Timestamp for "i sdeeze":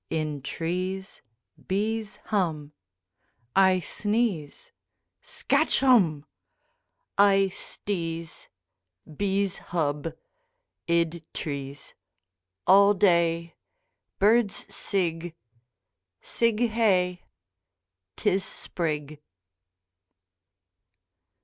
7.19-8.47